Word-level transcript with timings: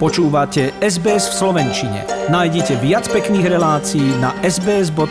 Počúvate 0.00 0.72
SBS 0.80 1.28
v 1.28 1.34
Slovenčine. 1.44 2.08
Nájdite 2.32 2.80
viac 2.80 3.04
pekných 3.12 3.52
relácií 3.52 4.16
na 4.16 4.32
sbs.com.au 4.40 5.04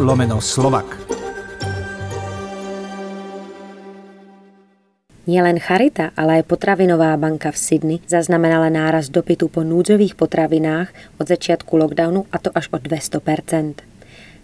lomeno 0.00 0.40
slovak. 0.40 0.96
Nielen 5.28 5.60
Charita, 5.60 6.16
ale 6.16 6.40
aj 6.40 6.48
potravinová 6.48 7.12
banka 7.20 7.52
v 7.52 7.60
Sydney 7.60 8.00
zaznamenala 8.08 8.72
náraz 8.72 9.12
dopytu 9.12 9.52
po 9.52 9.60
núdzových 9.60 10.16
potravinách 10.16 11.20
od 11.20 11.28
začiatku 11.28 11.76
lockdownu 11.76 12.24
a 12.32 12.40
to 12.40 12.48
až 12.56 12.72
o 12.72 12.80
200 12.80 13.20
v 13.20 13.95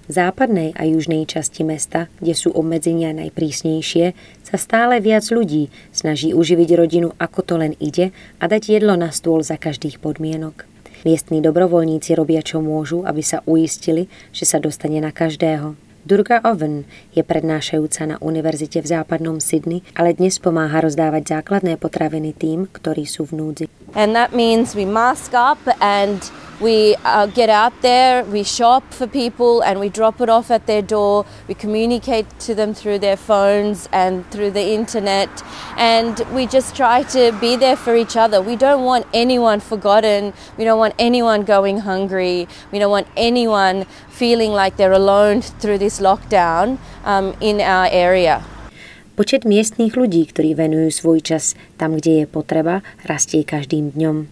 západnej 0.08 0.74
a 0.74 0.86
južnej 0.88 1.26
časti 1.28 1.62
mesta, 1.62 2.10
kde 2.18 2.34
sú 2.34 2.50
obmedzenia 2.50 3.14
najprísnejšie, 3.14 4.14
sa 4.42 4.56
stále 4.58 4.98
viac 4.98 5.26
ľudí 5.30 5.70
snaží 5.94 6.34
uživiť 6.34 6.70
rodinu 6.74 7.08
ako 7.18 7.40
to 7.42 7.54
len 7.58 7.72
ide 7.78 8.10
a 8.38 8.44
dať 8.46 8.78
jedlo 8.78 8.98
na 8.98 9.14
stôl 9.14 9.42
za 9.44 9.54
každých 9.58 10.02
podmienok. 10.02 10.66
Miestní 11.02 11.42
dobrovoľníci 11.42 12.14
robia 12.14 12.46
čo 12.46 12.62
môžu, 12.62 13.02
aby 13.02 13.26
sa 13.26 13.42
uistili, 13.42 14.06
že 14.30 14.46
sa 14.46 14.62
dostane 14.62 15.02
na 15.02 15.10
každého. 15.10 15.74
Durga 16.02 16.42
Oven 16.42 16.82
je 17.14 17.22
prednášajúca 17.22 18.02
na 18.10 18.16
univerzite 18.18 18.82
v 18.82 18.90
západnom 18.90 19.38
Sydney, 19.38 19.86
ale 19.94 20.18
dnes 20.18 20.42
pomáha 20.42 20.82
rozdávať 20.82 21.38
základné 21.38 21.78
potraviny 21.78 22.34
tým, 22.34 22.66
ktorí 22.66 23.06
sú 23.06 23.30
v 23.30 23.38
núdzi. 23.38 23.64
And 23.94 24.18
that 24.18 24.34
means 24.34 24.74
we 24.74 24.82
mask 24.82 25.30
up 25.30 25.62
and 25.78 26.18
We 26.62 26.94
uh, 27.02 27.26
get 27.26 27.50
out 27.50 27.74
there, 27.82 28.22
we 28.22 28.46
shop 28.46 28.94
for 28.94 29.10
people, 29.10 29.66
and 29.66 29.82
we 29.82 29.88
drop 29.90 30.20
it 30.20 30.30
off 30.30 30.46
at 30.48 30.70
their 30.70 30.80
door. 30.80 31.26
We 31.50 31.58
communicate 31.58 32.30
to 32.46 32.54
them 32.54 32.70
through 32.72 33.02
their 33.02 33.18
phones 33.18 33.88
and 33.90 34.22
through 34.30 34.54
the 34.54 34.70
internet, 34.70 35.26
and 35.74 36.22
we 36.30 36.46
just 36.46 36.78
try 36.78 37.02
to 37.18 37.34
be 37.42 37.58
there 37.58 37.74
for 37.74 37.98
each 37.98 38.14
other. 38.14 38.38
We 38.38 38.54
don't 38.54 38.86
want 38.86 39.10
anyone 39.10 39.58
forgotten. 39.58 40.38
We 40.54 40.62
don't 40.62 40.78
want 40.78 40.94
anyone 41.02 41.42
going 41.42 41.82
hungry. 41.82 42.46
We 42.70 42.78
don't 42.78 42.94
want 42.94 43.10
anyone 43.16 43.82
feeling 44.06 44.54
like 44.54 44.78
they're 44.78 44.94
alone 44.94 45.42
through 45.42 45.82
this 45.82 45.98
lockdown 45.98 46.78
um, 47.02 47.34
in 47.42 47.58
our 47.58 47.90
area. 47.90 48.46
Počet 49.18 49.44
miestných 49.44 49.98
ľudí, 49.98 50.30
ktorí 50.30 50.54
venujú 50.54 50.88
svoj 50.88 51.26
čas 51.26 51.58
tam, 51.74 51.98
kde 51.98 52.22
je 52.22 52.26
potreba, 52.30 52.86
rastie 53.02 53.42
každým 53.42 53.92
dňom. 53.98 54.30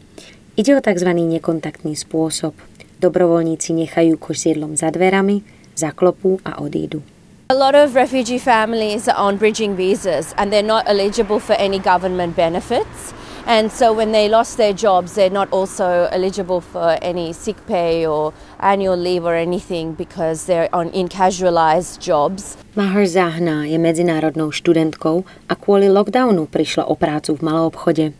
Ide 0.59 0.75
o 0.75 0.81
tzv. 0.83 1.11
nekontaktný 1.15 1.95
spôsob. 1.95 2.59
Dobrovoľníci 2.99 3.71
nechajú 3.71 4.19
koš 4.19 4.37
s 4.37 4.45
jedlom 4.51 4.75
za 4.75 4.91
dverami, 4.91 5.47
zaklopú 5.79 6.43
a 6.43 6.59
odídu. 6.59 7.07
A 7.51 7.55
lot 7.55 7.75
of 7.75 7.95
refugee 7.95 8.39
families 8.39 9.07
are 9.07 9.19
on 9.19 9.39
bridging 9.39 9.75
visas 9.75 10.35
and 10.39 10.51
they're 10.51 10.67
not 10.67 10.87
eligible 10.87 11.39
for 11.39 11.55
any 11.59 11.79
government 11.79 12.35
benefits. 12.35 13.15
And 13.47 13.73
so 13.73 13.91
when 13.91 14.13
they 14.13 14.29
lost 14.29 14.59
their 14.59 14.75
jobs, 14.75 15.15
they're 15.15 15.33
not 15.33 15.51
also 15.51 16.07
eligible 16.13 16.61
for 16.61 16.99
any 17.03 17.33
sick 17.33 17.57
pay 17.67 18.07
or 18.07 18.35
annual 18.61 18.95
leave 18.95 19.25
or 19.25 19.35
anything 19.35 19.95
because 19.95 20.47
they're 20.47 20.69
on 20.71 20.91
in 20.91 21.09
casualized 21.09 21.99
jobs. 21.99 22.55
Maher 22.79 23.07
Zahna 23.07 23.67
je 23.67 23.79
medzinárodnou 23.79 24.55
študentkou 24.55 25.27
a 25.51 25.55
kvôli 25.59 25.91
lockdownu 25.91 26.47
prišla 26.47 26.87
o 26.87 26.95
prácu 26.95 27.35
v 27.35 27.43
malom 27.43 27.67
obchode. 27.71 28.15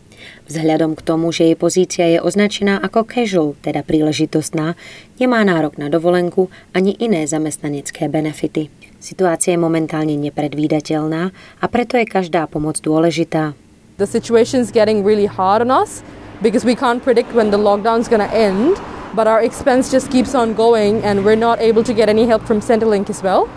Vzhľadom 0.49 0.97
k 0.97 1.01
tomu, 1.01 1.29
že 1.29 1.51
jej 1.51 1.57
pozícia 1.57 2.05
je 2.07 2.19
označená 2.19 2.81
ako 2.81 3.07
casual, 3.07 3.55
teda 3.61 3.85
príležitostná, 3.85 4.75
nemá 5.21 5.41
nárok 5.45 5.77
na 5.77 5.87
dovolenku 5.87 6.51
ani 6.73 6.97
iné 6.97 7.23
zamestnanecké 7.27 8.09
benefity. 8.11 8.73
Situácia 9.01 9.57
je 9.57 9.59
momentálne 9.59 10.13
nepredvídateľná 10.13 11.33
a 11.33 11.65
preto 11.65 11.97
je 11.97 12.05
každá 12.05 12.45
pomoc 12.45 12.77
dôležitá. 12.81 13.57
The 13.97 14.05
situation 14.05 14.61
is 14.61 14.69
getting 14.69 15.01
really 15.01 15.25
hard 15.25 15.65
on 15.65 15.73
us 15.73 16.05
because 16.41 16.65
we 16.65 16.77
can't 16.77 17.01
predict 17.01 17.33
when 17.33 17.49
the 17.49 17.57
lockdown 17.57 18.01
is 18.01 18.09
going 18.09 18.21
to 18.21 18.33
end, 18.33 18.77
but 19.13 19.25
our 19.25 19.41
expense 19.41 19.89
just 19.89 20.09
keeps 20.09 20.33
on 20.33 20.53
going 20.53 21.01
and 21.05 21.25
we're 21.25 21.37
not 21.37 21.61
able 21.61 21.83
to 21.85 21.93
get 21.93 22.09
any 22.09 22.25
help 22.25 22.45
from 22.45 22.61
Centrelink 22.61 23.09
as 23.09 23.21
well. 23.21 23.49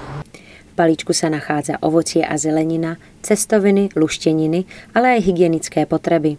Balíčku 0.75 1.15
sa 1.15 1.31
nachádza 1.31 1.79
ovocie 1.87 2.27
a 2.27 2.35
zelenina, 2.35 2.99
cestoviny, 3.23 3.95
lušteniny, 3.95 4.67
ale 4.91 5.19
aj 5.19 5.31
hygienické 5.31 5.87
potreby. 5.87 6.35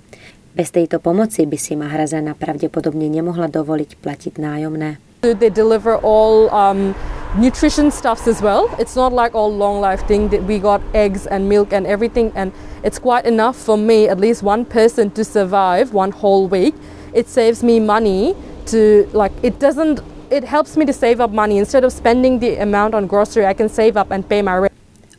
Bez 0.55 0.75
tejto 0.75 0.99
pomoci 0.99 1.47
by 1.47 1.55
si 1.59 1.75
Mahrazana 1.79 2.35
pravdepodobne 2.35 3.07
nemohla 3.07 3.47
dovoliť 3.47 3.99
platiť 3.99 4.33
nájomné. 4.35 4.99
They 5.23 5.51
deliver 5.51 5.99
all 6.03 6.51
um, 6.51 6.91
nutrition 7.39 7.91
stuffs 7.91 8.27
as 8.27 8.43
well. 8.43 8.67
It's 8.79 8.95
not 8.95 9.11
like 9.11 9.35
all 9.35 9.51
long 9.51 9.79
life 9.79 10.03
thing 10.07 10.29
that 10.29 10.43
we 10.43 10.59
got 10.59 10.79
eggs 10.93 11.27
and 11.27 11.47
milk 11.47 11.73
and 11.73 11.87
everything 11.87 12.31
and 12.35 12.51
it's 12.83 12.99
quite 12.99 13.25
enough 13.25 13.55
for 13.55 13.75
me, 13.75 14.07
at 14.07 14.19
least 14.19 14.43
one 14.43 14.63
person 14.63 15.11
to 15.11 15.23
survive 15.23 15.91
one 15.93 16.11
whole 16.11 16.47
week. 16.47 16.75
It 17.11 17.27
saves 17.27 17.63
me 17.63 17.79
money 17.79 18.35
to 18.67 19.09
like 19.11 19.31
it 19.43 19.59
doesn't 19.59 19.99
it 20.31 20.43
helps 20.43 20.77
me 20.77 20.85
to 20.85 20.93
save 20.93 21.21
up 21.21 21.31
money. 21.31 21.57
Instead 21.57 21.83
of 21.83 21.93
spending 21.93 22.39
the 22.39 22.57
amount 22.57 22.93
on 22.93 23.07
grocery, 23.07 23.45
I 23.45 23.53
can 23.53 23.69
save 23.69 23.97
up 23.97 24.11
and 24.11 24.27
pay 24.27 24.41
my 24.41 24.55
rent. 24.55 24.73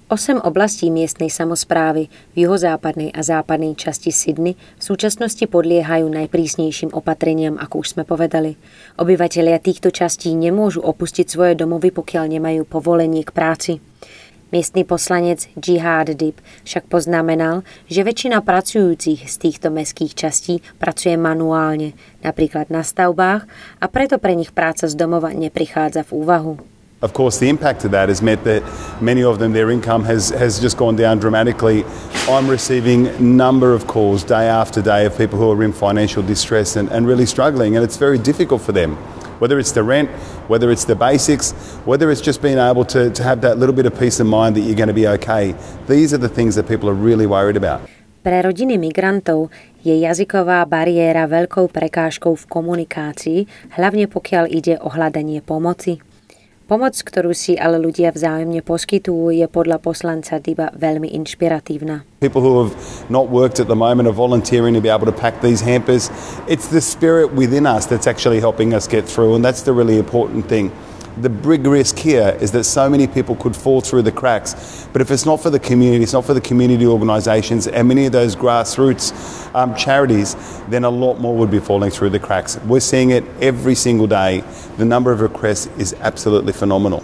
Osem 0.07 0.39
oblastí 0.39 0.87
miestnej 0.87 1.35
samozprávy 1.35 2.07
v 2.31 2.47
juhozápadnej 2.47 3.11
a 3.11 3.27
západnej 3.27 3.75
časti 3.75 4.15
Sydney 4.15 4.55
v 4.55 4.83
súčasnosti 4.87 5.43
podliehajú 5.51 6.07
najprísnejším 6.07 6.95
opatreniam, 6.95 7.59
ako 7.59 7.83
už 7.83 7.99
sme 7.99 8.07
povedali. 8.07 8.55
Obyvatelia 9.03 9.59
týchto 9.59 9.91
častí 9.91 10.31
nemôžu 10.39 10.79
opustiť 10.87 11.27
svoje 11.27 11.59
domovy, 11.59 11.91
pokiaľ 11.91 12.39
nemajú 12.39 12.63
povolenie 12.71 13.27
k 13.27 13.35
práci. 13.35 13.73
Miestny 14.55 14.87
poslanec 14.87 15.51
Jihad 15.59 16.15
Dip 16.15 16.39
však 16.63 16.87
poznamenal, 16.87 17.67
že 17.91 18.07
väčšina 18.07 18.47
pracujúcich 18.47 19.27
z 19.27 19.35
týchto 19.43 19.75
mestských 19.75 20.15
častí 20.15 20.63
pracuje 20.79 21.19
manuálne, 21.19 21.99
napríklad 22.23 22.71
na 22.71 22.87
stavbách, 22.87 23.43
a 23.83 23.87
preto 23.91 24.23
pre 24.23 24.39
nich 24.39 24.55
práca 24.55 24.87
z 24.87 24.95
domova 24.95 25.35
neprichádza 25.35 26.07
v 26.07 26.11
úvahu. 26.23 26.55
Of 27.03 27.13
course, 27.13 27.43
the 27.43 27.51
impact 27.51 27.85
of 27.85 27.91
that 27.91 28.09
has 28.09 28.23
meant 28.23 28.47
that 28.47 28.63
many 29.03 29.27
of 29.27 29.43
them, 29.43 29.53
their 29.53 29.69
income 29.69 30.07
has, 30.07 30.31
has 30.31 30.63
just 30.63 30.79
gone 30.79 30.95
down 30.95 31.19
dramatically. 31.19 31.85
I'm 32.31 32.49
receiving 32.49 33.11
number 33.19 33.75
of 33.75 33.91
calls 33.91 34.25
day 34.25 34.49
after 34.49 34.81
day 34.81 35.05
of 35.05 35.19
people 35.19 35.39
who 35.39 35.51
are 35.51 35.63
in 35.67 35.75
financial 35.75 36.23
distress 36.23 36.79
and, 36.79 36.89
and 36.89 37.05
really 37.05 37.27
struggling, 37.27 37.77
and 37.77 37.85
it's 37.85 37.99
very 37.99 38.17
difficult 38.17 38.63
for 38.63 38.73
them. 38.73 38.97
Whether 39.39 39.59
it's 39.59 39.73
the 39.73 39.83
rent, 39.83 40.09
whether 40.49 40.71
it's 40.71 40.85
the 40.85 40.95
basics, 40.95 41.53
whether 41.85 42.11
it's 42.11 42.21
just 42.21 42.43
being 42.43 42.59
able 42.59 42.85
to, 42.85 43.11
to 43.11 43.23
have 43.23 43.41
that 43.41 43.59
little 43.59 43.75
bit 43.75 43.87
of 43.87 43.99
peace 43.99 44.21
of 44.21 44.27
mind 44.27 44.57
that 44.57 44.61
you're 44.61 44.79
going 44.79 44.89
to 44.89 44.97
be 44.97 45.09
okay. 45.19 45.55
These 45.89 46.15
are 46.15 46.19
the 46.19 46.29
things 46.29 46.55
that 46.55 46.69
people 46.69 46.89
are 46.89 46.99
really 46.99 47.27
worried 47.27 47.57
about. 47.57 47.85
Pre 48.27 48.43
rodiny 48.43 48.75
migrantov 48.75 49.55
je 49.87 49.95
jazyková 50.03 50.67
bariéra 50.67 51.31
veľkou 51.31 51.71
prekážkou 51.71 52.35
v 52.35 52.45
komunikácii, 52.51 53.41
hlavne 53.79 54.11
pokiaľ 54.11 54.51
ide 54.51 54.75
o 54.83 54.91
hľadanie 54.91 55.39
pomoci. 55.47 56.03
Pomoc, 56.67 56.99
ktorú 56.99 57.31
si 57.31 57.55
ale 57.55 57.79
ľudia 57.79 58.11
vzájomne 58.11 58.59
poskytujú, 58.59 59.31
je 59.31 59.47
podľa 59.47 59.79
poslanca 59.79 60.43
Diba 60.43 60.75
veľmi 60.75 61.15
inšpiratívna. 61.15 62.03
People 62.19 62.43
who 62.43 62.67
have 62.67 62.75
not 63.07 63.31
worked 63.31 63.63
at 63.63 63.71
the 63.71 63.79
moment 63.79 64.11
are 64.11 64.17
volunteering 64.19 64.75
to 64.75 64.83
be 64.83 64.91
able 64.91 65.07
to 65.07 65.15
pack 65.15 65.39
these 65.39 65.63
hampers. 65.63 66.11
It's 66.51 66.67
the 66.67 66.83
spirit 66.83 67.31
within 67.39 67.71
us 67.71 67.87
that's 67.87 68.11
actually 68.11 68.43
helping 68.43 68.75
us 68.75 68.91
get 68.91 69.07
through, 69.07 69.39
and 69.39 69.47
that's 69.47 69.63
the 69.63 69.71
really 69.71 69.95
important 69.95 70.51
thing. 70.51 70.75
The 71.17 71.31
big 71.31 71.67
risk 71.67 71.99
here 71.99 72.37
is 72.41 72.51
that 72.53 72.65
so 72.65 72.89
many 72.89 73.07
people 73.07 73.37
could 73.37 73.57
fall 73.57 73.81
through 73.81 74.03
the 74.03 74.13
cracks. 74.13 74.87
But 74.93 75.01
if 75.01 75.11
it's 75.11 75.25
not 75.25 75.41
for 75.41 75.51
the 75.51 75.59
community, 75.59 76.03
it's 76.03 76.13
not 76.13 76.25
for 76.25 76.35
the 76.35 76.41
community 76.41 76.87
organisations 76.87 77.67
and 77.67 77.89
many 77.89 78.07
of 78.07 78.13
those 78.13 78.37
grassroots 78.37 79.15
um, 79.55 79.75
charities, 79.75 80.37
then 80.69 80.85
a 80.85 80.91
lot 80.91 81.19
more 81.19 81.35
would 81.37 81.51
be 81.51 81.61
falling 81.61 81.91
through 81.91 82.11
the 82.11 82.19
cracks. 82.19 82.59
We're 82.67 82.81
seeing 82.81 83.11
it 83.11 83.25
every 83.41 83.75
single 83.75 84.07
day. 84.07 84.45
The 84.77 84.85
number 84.85 85.13
of 85.13 85.21
requests 85.21 85.69
is 85.79 85.95
absolutely 86.01 86.53
phenomenal. 86.53 87.03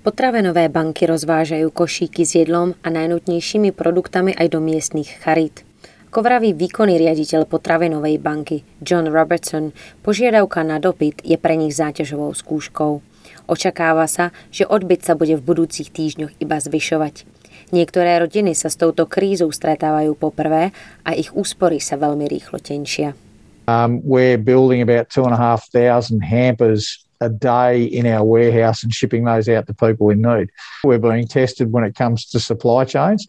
Potravenové 0.00 0.72
banky 0.72 1.04
rozvážajú 1.04 1.68
košíky 1.76 2.24
s 2.24 2.32
jedlom 2.32 2.72
a 2.80 2.88
najnutnejšími 2.88 3.76
produktami 3.76 4.32
aj 4.32 4.48
do 4.48 4.60
miestnych 4.64 5.20
charít. 5.20 5.60
Ako 6.08 6.24
vraví 6.24 6.56
výkonný 6.56 6.96
riaditeľ 6.96 7.44
potravinovej 7.44 8.16
banky 8.18 8.64
John 8.80 9.12
Robertson, 9.12 9.76
požiadavka 10.00 10.64
na 10.64 10.80
dopyt 10.80 11.20
je 11.20 11.36
pre 11.36 11.54
nich 11.54 11.76
záťažovou 11.76 12.32
skúškou. 12.32 13.09
Očakáva 13.50 14.06
sa, 14.06 14.30
že 14.54 14.62
odbyt 14.62 15.02
sa 15.02 15.18
bude 15.18 15.34
v 15.34 15.42
budúcich 15.42 15.90
týždňoch 15.90 16.38
iba 16.38 16.62
zvyšovať. 16.62 17.26
Niektoré 17.74 18.22
rodiny 18.22 18.54
sa 18.54 18.70
s 18.70 18.78
touto 18.78 19.10
krízou 19.10 19.50
stretávajú 19.50 20.14
poprvé 20.14 20.70
a 21.02 21.10
ich 21.18 21.34
úspory 21.34 21.82
sa 21.82 21.98
veľmi 21.98 22.30
rýchlo 22.30 22.62
tenšia. 22.62 23.18
Um, 23.66 24.02
we're 24.06 24.38
building 24.38 24.82
about 24.82 25.10
two 25.10 25.26
and 25.26 25.34
a 25.34 25.38
half 25.38 25.66
thousand 25.70 26.22
hampers 26.22 27.06
a 27.20 27.28
day 27.28 27.84
in 27.84 28.06
our 28.06 28.24
warehouse 28.24 28.82
and 28.82 28.94
shipping 28.94 29.24
those 29.24 29.50
out 29.50 29.66
to 29.66 29.74
people 29.74 30.10
in 30.10 30.22
need. 30.22 30.50
We're 30.82 31.02
being 31.02 31.26
tested 31.26 31.70
when 31.70 31.84
it 31.84 31.94
comes 31.94 32.26
to 32.30 32.40
supply 32.40 32.86
chains. 32.86 33.28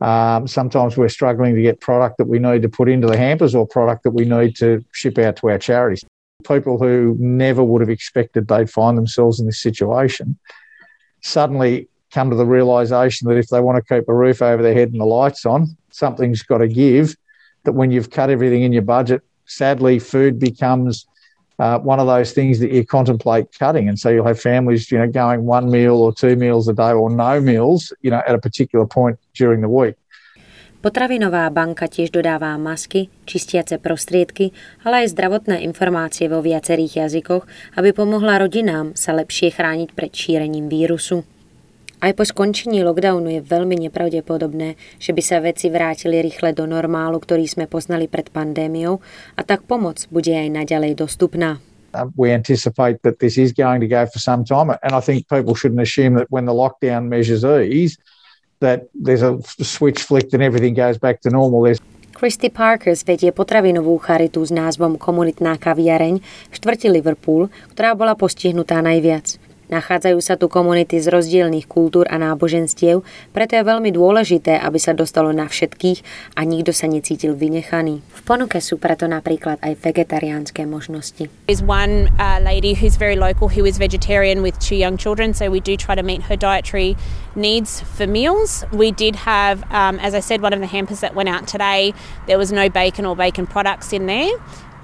Um, 0.00 0.46
sometimes 0.46 0.96
we're 0.96 1.10
struggling 1.10 1.54
to 1.54 1.62
get 1.62 1.80
product 1.80 2.18
that 2.18 2.26
we 2.26 2.38
need 2.38 2.62
to 2.62 2.68
put 2.68 2.88
into 2.88 3.06
the 3.06 3.16
hampers 3.16 3.54
or 3.54 3.66
product 3.66 4.02
that 4.04 4.10
we 4.14 4.24
need 4.24 4.56
to 4.56 4.84
ship 4.92 5.18
out 5.18 5.36
to 5.36 5.50
our 5.50 5.58
charities. 5.58 6.04
People 6.46 6.78
who 6.78 7.16
never 7.18 7.64
would 7.64 7.80
have 7.80 7.90
expected 7.90 8.46
they'd 8.46 8.70
find 8.70 8.96
themselves 8.96 9.40
in 9.40 9.46
this 9.46 9.60
situation 9.60 10.38
suddenly 11.20 11.88
come 12.12 12.30
to 12.30 12.36
the 12.36 12.46
realization 12.46 13.28
that 13.28 13.36
if 13.36 13.48
they 13.48 13.60
want 13.60 13.76
to 13.76 13.94
keep 13.94 14.08
a 14.08 14.14
roof 14.14 14.40
over 14.40 14.62
their 14.62 14.72
head 14.72 14.92
and 14.92 15.00
the 15.00 15.04
lights 15.04 15.44
on, 15.44 15.76
something's 15.90 16.42
got 16.42 16.58
to 16.58 16.68
give. 16.68 17.16
that 17.64 17.72
when 17.72 17.90
you've 17.90 18.10
cut 18.10 18.30
everything 18.30 18.62
in 18.62 18.72
your 18.72 18.82
budget, 18.82 19.20
sadly, 19.46 19.98
food 19.98 20.38
becomes 20.38 21.06
uh, 21.58 21.80
one 21.80 21.98
of 21.98 22.06
those 22.06 22.32
things 22.32 22.60
that 22.60 22.70
you 22.70 22.86
contemplate 22.86 23.46
cutting. 23.58 23.88
And 23.88 23.98
so 23.98 24.08
you'll 24.08 24.24
have 24.24 24.40
families, 24.40 24.92
you 24.92 24.98
know, 24.98 25.08
going 25.08 25.44
one 25.44 25.68
meal 25.72 25.96
or 25.96 26.14
two 26.14 26.36
meals 26.36 26.68
a 26.68 26.72
day 26.72 26.92
or 26.92 27.10
no 27.10 27.40
meals, 27.40 27.92
you 28.00 28.12
know, 28.12 28.22
at 28.28 28.34
a 28.36 28.38
particular 28.38 28.86
point 28.86 29.18
during 29.34 29.60
the 29.60 29.68
week. 29.68 29.96
Potravinová 30.78 31.50
banka 31.50 31.90
tiež 31.90 32.14
dodáva 32.14 32.54
masky, 32.54 33.10
čistiace 33.26 33.82
prostriedky, 33.82 34.54
ale 34.86 35.02
aj 35.02 35.10
zdravotné 35.10 35.66
informácie 35.66 36.30
vo 36.30 36.38
viacerých 36.38 37.02
jazykoch, 37.02 37.50
aby 37.74 37.90
pomohla 37.90 38.38
rodinám 38.38 38.94
sa 38.94 39.10
lepšie 39.10 39.50
chrániť 39.58 39.90
pred 39.90 40.14
šírením 40.14 40.70
vírusu. 40.70 41.26
Aj 41.98 42.14
po 42.14 42.22
skončení 42.22 42.86
lockdownu 42.86 43.26
je 43.26 43.42
veľmi 43.42 43.74
nepravdepodobné, 43.90 44.78
že 45.02 45.10
by 45.10 45.18
sa 45.18 45.42
veci 45.42 45.66
vrátili 45.66 46.22
rýchle 46.22 46.54
do 46.54 46.62
normálu, 46.62 47.18
ktorý 47.18 47.50
sme 47.50 47.66
poznali 47.66 48.06
pred 48.06 48.30
pandémiou 48.30 49.02
a 49.34 49.42
tak 49.42 49.66
pomoc 49.66 50.06
bude 50.14 50.30
aj 50.30 50.46
naďalej 50.46 50.94
dostupná. 50.94 51.58
Uh, 51.90 52.06
we 52.14 52.30
anticipate 52.30 53.02
that 53.02 53.18
this 53.18 53.34
is 53.34 53.50
going 53.50 53.82
to 53.82 53.90
go 53.90 54.06
for 54.06 54.22
some 54.22 54.46
time, 54.46 54.70
and 54.70 54.94
I 54.94 55.02
think 55.02 55.26
people 55.26 55.58
shouldn't 55.58 55.82
assume 55.82 56.14
that 56.22 56.30
when 56.30 56.46
the 56.46 56.54
lockdown 56.54 57.10
measures 57.10 57.42
ease, 57.42 57.98
that 58.60 58.88
there's 58.94 59.22
a 59.22 59.38
switch 59.62 60.02
flicked 60.02 60.34
and 60.34 60.42
everything 60.42 60.74
goes 60.74 60.98
back 60.98 61.20
to 61.22 61.30
normal. 61.30 61.62
There's 61.62 61.80
Christy 62.18 62.50
Parkers 62.50 63.06
vedie 63.06 63.30
potravinovú 63.30 63.94
charitu 64.02 64.42
s 64.42 64.50
názvom 64.50 64.98
Komunitná 64.98 65.54
kaviareň 65.54 66.18
v 66.18 66.54
štvrti 66.54 66.90
Liverpool, 66.90 67.46
ktorá 67.70 67.94
bola 67.94 68.18
postihnutá 68.18 68.82
najviac. 68.82 69.38
Nachádzajú 69.68 70.18
sa 70.24 70.40
tu 70.40 70.48
komunity 70.48 70.96
z 70.96 71.12
rozdielných 71.12 71.68
kultúr 71.68 72.08
a 72.08 72.16
náboženstiev, 72.16 73.04
preto 73.36 73.52
je 73.52 73.64
veľmi 73.68 73.92
dôležité, 73.92 74.56
aby 74.56 74.80
sa 74.80 74.96
dostalo 74.96 75.28
na 75.36 75.44
všetkých 75.44 76.00
a 76.36 76.48
nikto 76.48 76.72
sa 76.72 76.88
necítil 76.88 77.36
vynechaný. 77.36 78.00
V 78.00 78.20
ponuke 78.24 78.64
sú 78.64 78.80
preto 78.80 79.04
napríklad 79.04 79.60
aj 79.60 79.76
vegetariánske 79.84 80.64
možnosti. 80.64 81.28
There's 81.44 81.60
one 81.60 82.08
uh, 82.16 82.40
lady 82.40 82.72
who's 82.72 82.96
very 82.96 83.20
local 83.20 83.52
who 83.52 83.68
is 83.68 83.76
vegetarian 83.76 84.40
with 84.40 84.56
two 84.56 84.76
young 84.76 84.96
children, 84.96 85.36
so 85.36 85.52
we 85.52 85.60
do 85.60 85.76
try 85.76 85.92
to 85.92 86.02
meet 86.02 86.32
her 86.32 86.36
dietary 86.36 86.96
needs 87.36 87.84
for 87.84 88.08
meals. 88.08 88.64
We 88.72 88.88
did 88.88 89.28
have, 89.28 89.62
um, 89.68 90.00
as 90.00 90.16
I 90.16 90.24
said, 90.24 90.40
one 90.40 90.56
of 90.56 90.64
the 90.64 90.70
hampers 90.70 91.04
that 91.04 91.12
went 91.12 91.28
out 91.28 91.44
today, 91.44 91.92
there 92.24 92.40
was 92.40 92.48
no 92.48 92.72
bacon 92.72 93.04
or 93.04 93.12
bacon 93.12 93.44
products 93.44 93.92
in 93.92 94.08
there. 94.08 94.32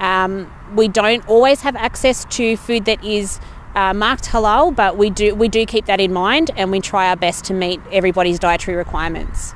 Um, 0.01 0.53
we 0.75 0.89
don't 0.89 1.23
always 1.29 1.63
have 1.63 1.77
access 1.77 2.25
to 2.37 2.57
food 2.57 2.85
that 2.85 3.03
is 3.05 3.41
uh, 3.75 3.93
marked 3.93 4.31
halal, 4.31 4.75
but 4.75 4.97
we 4.97 5.11
do 5.11 5.35
we 5.35 5.49
do 5.49 5.67
keep 5.67 5.87
that 5.87 6.00
in 6.00 6.12
mind 6.12 6.50
and 6.56 6.71
we 6.71 6.81
try 6.81 7.11
our 7.11 7.17
best 7.17 7.44
to 7.47 7.55
meet 7.55 7.81
everybody's 7.93 8.38
dietary 8.38 8.76
requirements. 8.76 9.55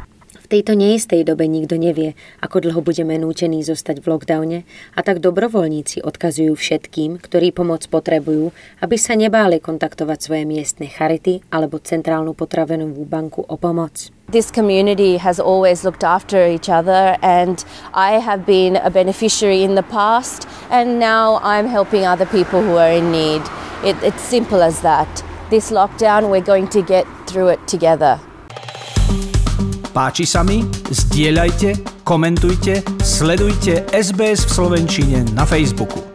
V 0.48 0.56
tejto 0.56 0.72
neistej 0.72 1.28
dobe 1.28 1.44
nikto 1.44 1.76
nevie, 1.76 2.16
ako 2.40 2.64
dlho 2.64 2.80
budeme 2.80 3.20
nútení 3.20 3.60
zostať 3.60 4.00
v 4.00 4.06
lockdowne 4.08 4.58
a 4.96 5.00
tak 5.04 5.20
dobrovoľníci 5.20 6.00
odkazujú 6.00 6.56
všetkým, 6.56 7.20
ktorí 7.20 7.52
pomoc 7.52 7.84
potrebujú, 7.84 8.56
aby 8.80 8.96
sa 8.96 9.12
nebáli 9.12 9.60
kontaktovať 9.60 10.18
svoje 10.24 10.48
miestne 10.48 10.88
charity 10.88 11.44
alebo 11.52 11.76
centrálnu 11.76 12.32
potravenovú 12.32 13.04
banku 13.04 13.44
o 13.44 13.60
pomoc. 13.60 14.08
This 14.32 14.48
community 14.48 15.20
has 15.20 15.36
always 15.36 15.84
looked 15.84 16.00
after 16.00 16.40
each 16.48 16.72
other, 16.72 17.20
and 17.20 17.60
I 17.92 18.16
have 18.16 18.48
been 18.48 18.80
a 18.80 18.88
beneficiary 18.88 19.60
in 19.60 19.76
the 19.76 19.84
past, 19.84 20.48
and 20.72 20.96
now 20.96 21.44
I'm 21.44 21.68
helping 21.68 22.08
other 22.08 22.24
people 22.24 22.64
who 22.64 22.80
are 22.80 22.88
in 22.88 23.12
need. 23.12 23.44
It, 23.84 23.94
it's 24.02 24.22
simple 24.22 24.62
as 24.62 24.80
that. 24.82 25.22
This 25.50 25.70
lockdown, 25.70 26.30
we're 26.30 26.40
going 26.40 26.66
to 26.68 26.82
get 26.82 27.06
through 27.26 27.48
it 27.54 27.60
together. 27.68 28.18
Páči 29.94 30.26
sa 30.26 30.42
mi? 30.42 30.66
Zdieľajte, 30.90 32.02
komentujte, 32.02 32.82
sledujte 33.02 33.86
SBS 33.90 34.46
v 34.46 34.50
Slovenčine 34.50 35.18
na 35.34 35.46
Facebooku. 35.46 36.07